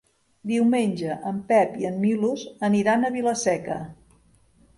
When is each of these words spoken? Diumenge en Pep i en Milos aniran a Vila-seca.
Diumenge 0.51 1.17
en 1.31 1.37
Pep 1.51 1.75
i 1.83 1.87
en 1.91 1.99
Milos 2.07 2.47
aniran 2.69 3.07
a 3.07 3.13
Vila-seca. 3.19 3.79